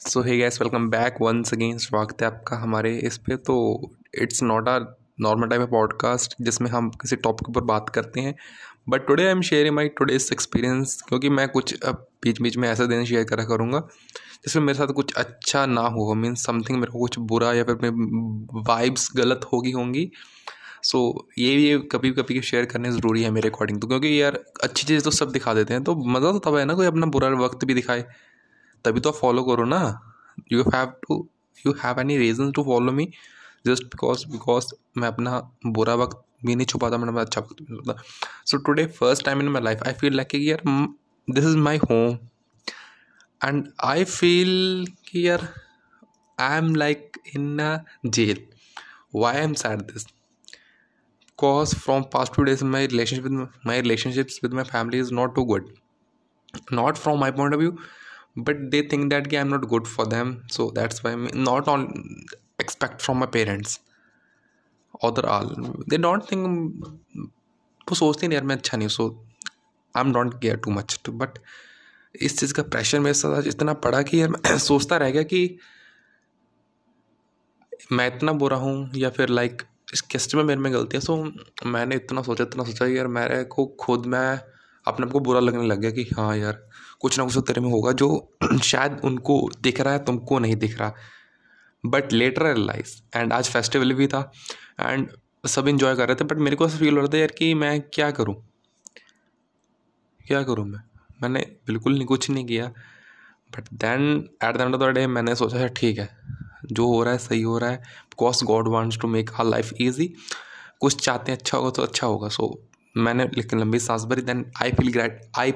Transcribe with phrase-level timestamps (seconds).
[0.00, 3.54] So hey guys welcome back once again स्वागत है आपका हमारे इस पे। तो
[4.22, 4.78] it's not a
[5.20, 8.34] normal type of podcast जिसमें हम किसी टॉपिक पर बात करते हैं।
[8.88, 12.86] But today I am sharing my today's experience क्योंकि मैं कुछ बीच बीच में ऐसा
[12.86, 13.78] दिन शेयर करा करूँगा
[14.44, 17.90] जिसमें मेरे साथ कुछ अच्छा ना हो। मीन्स समथिंग मेरे को कुछ बुरा या फिर
[18.68, 20.10] वाइब्स गलत होगी होंगी।
[20.82, 24.38] सो so, ये ये कभी कभी शेयर करने ज़रूरी है मेरे अकॉर्डिंग तो क्योंकि यार
[24.62, 27.06] अच्छी चीज़ तो सब दिखा देते हैं। तो मज़ा तो तब है ना कोई अपना
[27.08, 28.04] बुरा वक्त भी दिखाए।
[28.84, 29.80] तभी तो फॉलो करो ना।
[30.52, 31.26] You have to
[31.66, 33.10] you have any reason to follow me
[33.66, 38.02] just because because मैं अपना बुरा वक्त भी नहीं छुपाता, मैंने अच्छा वक्त भी छुपाता।
[38.46, 40.62] So today first time in my life I feel like यार
[41.28, 42.18] this is my home
[43.44, 45.48] and I feel कि यार
[46.38, 48.46] I am like in a jail
[49.14, 53.34] why I am sad this because from past few days relationship with,
[53.66, 55.68] my relationships with my family is not too good
[56.78, 57.72] not from my point of view
[58.46, 60.32] but they think that i'm not good for them.
[60.56, 61.86] So that's why I'm not all
[62.58, 63.78] expect from my parents.
[65.00, 65.48] Or all,
[65.90, 66.44] they don't think,
[67.88, 69.04] वो सोचते नहीं यार, मैं अच्छा नहीं so
[69.96, 71.38] I am don't care too much but
[72.14, 75.58] इस चीज़ का प्रेशर मेरे साथ इतना पड़ा कि यार, मैं सोचता रह गया कि
[77.92, 79.62] मैं इतना बुरा हूँ, या फिर लाइक
[79.94, 81.16] इस किस्त में मेरे में गलती है सो
[81.66, 84.40] मैंने इतना सोचा इतना सोचा यार, मेरे को खुद मैं
[84.88, 86.62] अपने आप को बुरा लगने लग गया कि हाँ यार,
[87.00, 90.56] कुछ ना कुछ तो तेरे में होगा जो शायद उनको दिख रहा है, तुमको नहीं
[90.56, 90.94] दिख रहा।
[91.86, 94.32] बट लेटर रियलाइज़ एंड आज फेस्टिवल भी था
[94.80, 95.08] एंड
[95.46, 97.54] सब इन्जॉय कर रहे थे बट मेरे को ऐसा फील हो रहा था यार कि
[97.54, 98.34] मैं क्या करूँ?
[100.26, 100.80] क्या करूँ मैं?
[101.22, 102.66] मैंने बिल्कुल नहीं, कुछ नहीं किया।
[103.50, 106.08] But then at the end of the day मैंने सोचा ठीक है।
[106.72, 109.70] जो हो रहा है, सही हो रहा है। Because God wants to make our life
[109.80, 110.14] easy
[110.80, 112.67] कुछ चाहते हैं अच्छा होगा तो अच्छा होगा। सो
[112.98, 115.52] मैंने लेकिन लंबी सांस भरी then I feel great I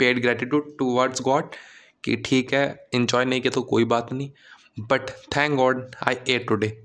[0.00, 1.54] paid gratitude towards God
[2.04, 2.64] कि ठीक है
[2.94, 4.30] इन्जॉय नहीं किया तो कोई बात नहीं
[4.90, 6.76] but thank God I ate today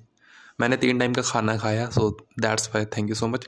[0.62, 3.48] मैंने तीन टाइम का खाना खाया so that's why thank you so much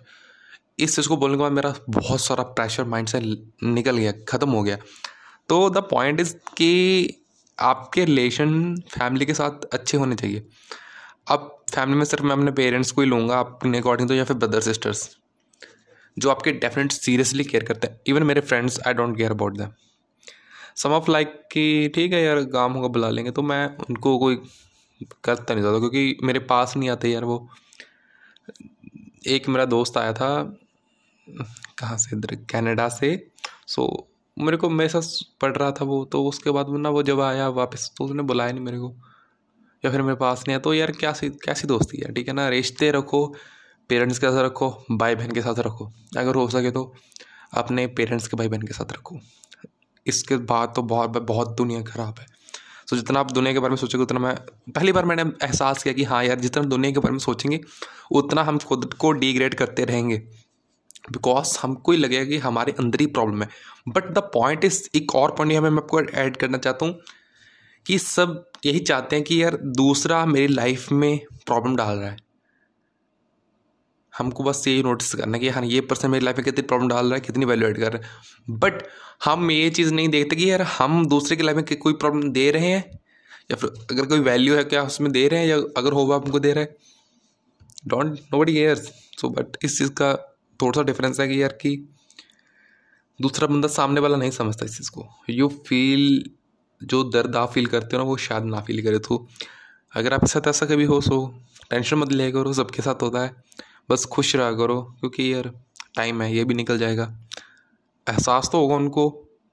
[0.79, 4.49] इस चीज़ को बोलने के बाद मेरा बहुत सारा प्रेशर माइंड से निकल गया, ख़त्म
[4.49, 4.77] हो गया.
[5.49, 7.21] तो द पॉइंट इज़ कि
[7.57, 10.47] आपके रिलेशन फैमिली के साथ अच्छे होने चाहिए.
[11.27, 14.37] अब फैमिली में सिर्फ़ मैं अपने पेरेंट्स को ही लूँगा, अपने अकॉर्डिंग तो या फिर
[14.37, 15.09] ब्रदर सिस्टर्स
[16.17, 17.99] जो आपके डेफिनेट सीरियसली केयर करते हैं.
[18.07, 19.71] इवन मेरे friends I don't care about them
[20.75, 23.31] some of like कि ठीक है यार, काम होगा, बुला लेंगे.
[23.31, 24.35] तो मैं उनको कोई
[25.23, 27.47] करता नहीं ज़्यादा क्योंकि मेरे पास नहीं आते यार वो.
[29.27, 30.27] एक मेरा दोस्त आया था,
[31.79, 33.11] कहाँ से, इधर कनाडा से.
[33.67, 37.21] सो मेरे को, मेरे साथ पढ़ रहा था वो तो उसके बाद ना वो जब
[37.21, 38.93] आया वापस तो उसने बुलाया नहीं मेरे को.
[39.83, 40.59] या फिर मेरे पास नहीं आया.
[40.59, 42.13] तो यार, क्या सी कैसी दोस्ती है?
[42.13, 43.25] ठीक है ना, रिश्ते रखो
[43.89, 46.93] पेरेंट्स के साथ रखो भाई बहन के साथ रखो। अगर हो सके तो
[47.53, 49.19] अपने पेरेंट्स के भाई बहन के साथ रखो।
[50.05, 53.69] इसके बाद तो बहुत बहुत दुनिया ख़राब है। सो so, जितना आप दुनिया के बारे
[53.69, 54.35] में सोचोगे उतना मैं
[54.71, 57.59] पहली बार मैंने एहसास किया कि हाँ यार जितना दुनिया के बारे में सोचेंगे
[58.11, 60.17] उतना हम खुद को डिग्रेड करते रहेंगे।
[61.11, 63.49] बिकॉज़ हमको ही लगेगा कि हमारे अंदर ही प्रॉब्लम है।
[63.87, 66.99] बट द पॉइंट इज़ एक और पॉइंट मैं आपको ऐड करना चाहता हूँ
[67.85, 72.17] कि सब यही चाहते हैं कि यार दूसरा मेरी लाइफ में प्रॉब्लम डाल रहा है।
[74.17, 77.05] हमको बस यही नोटिस करना कि हाँ ये पर्सन मेरी लाइफ में कितनी प्रॉब्लम डाल
[77.05, 78.83] रहा है, कितनी वैल्यू एड कर रहा है। बट
[79.25, 82.49] हम ये चीज़ नहीं देखते कि यार हम दूसरे की लाइफ में कोई प्रॉब्लम दे
[82.51, 82.99] रहे हैं,
[83.51, 86.39] या फिर अगर कोई वैल्यू है क्या उसमें दे रहे हैं, या अगर होगा हमको
[86.39, 86.75] दे रहे हैं।
[87.87, 90.13] Don't nobody cares so but इस चीज़ का
[90.59, 91.75] थोड़ा सा डिफरेंस है कि यार कि
[93.19, 96.23] दूसरा बंदा सामने वाला नहीं समझता इस चीज़ को। यू फील
[96.81, 99.27] जो दर्द आप फील करते हो ना, वो शायद ना फील करे तो।
[99.93, 101.17] अगर आपके साथ ऐसा कभी हो सो
[101.69, 103.33] टेंशन मत लिया करो, सबके साथ होता है।
[103.89, 105.51] बस खुश रहा करो, क्योंकि यार
[105.95, 107.03] टाइम है, ये भी निकल जाएगा।
[108.07, 109.03] एहसास तो होगा उनको,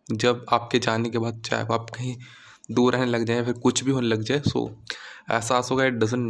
[0.06, 2.16] जब आपके जाने के बाद, चाहे आप कहीं
[2.71, 4.71] दूर रहने लग जाए फिर कुछ भी होने लग जाए सो
[5.31, 6.26] एहसास होगा इट डजन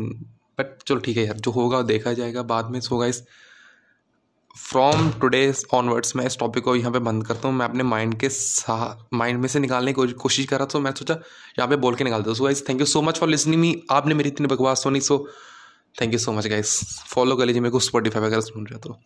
[0.59, 3.23] बट चलो ठीक है यार, जो होगा देखा जाएगा, बाद में होगा इस
[4.57, 8.19] फ्रॉम टुडे ऑनवर्ड्स मैं इस टॉपिक को यहाँ पे बंद करता हूँ। मैं अपने माइंड
[8.21, 11.15] के साथ माइंड में से निकालने की कोशिश कर रहा था तो मैं सोचा,
[11.59, 13.75] यहाँ पे बोल के निकालता हूँ। So guys thank you so much for listening me
[13.91, 15.27] आपने मेरी इतनी बकवास सुनी so
[16.01, 16.79] thank you so much guys
[17.09, 19.01] follow कर लीजिए, मेरे को स्पॉटीफाई वगैरह सुन रहे हो तो।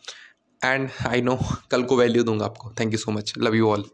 [0.62, 1.38] एंड आई नो
[1.70, 3.84] कल को वैल्यू दूँगा आपको। Thank you so much love you all